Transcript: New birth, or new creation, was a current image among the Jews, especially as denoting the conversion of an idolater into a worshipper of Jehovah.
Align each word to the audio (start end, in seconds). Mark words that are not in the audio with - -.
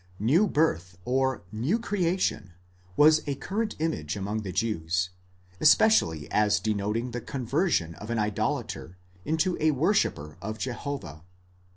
New 0.17 0.47
birth, 0.47 0.97
or 1.05 1.43
new 1.51 1.77
creation, 1.77 2.53
was 2.97 3.21
a 3.27 3.35
current 3.35 3.75
image 3.77 4.17
among 4.17 4.41
the 4.41 4.51
Jews, 4.51 5.11
especially 5.59 6.27
as 6.31 6.59
denoting 6.59 7.11
the 7.11 7.21
conversion 7.21 7.93
of 7.93 8.09
an 8.09 8.17
idolater 8.17 8.97
into 9.25 9.55
a 9.61 9.69
worshipper 9.69 10.39
of 10.41 10.57
Jehovah. 10.57 11.23